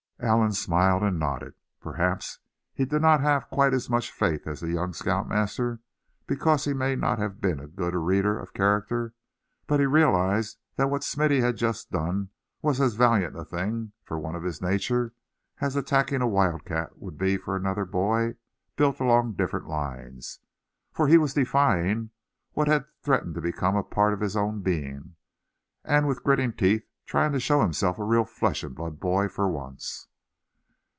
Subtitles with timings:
[0.23, 1.55] Allan smiled, and nodded.
[1.79, 2.37] Perhaps
[2.75, 5.79] he did not have quite as much faith as the young scout master,
[6.27, 9.15] because he may not have been as good a reader of character;
[9.65, 12.29] but he realized that what Smithy had just done
[12.61, 15.11] was as valiant a thing for one of his nature
[15.59, 18.35] as attacking a wildcat would be for another boy,
[18.75, 20.37] built along different lines.
[20.93, 22.11] For he was defying
[22.51, 25.15] what had threatened to become a part of his own being,
[25.83, 29.49] and with gritting teeth trying to show himself a real flesh and blood boy for
[29.49, 30.09] once.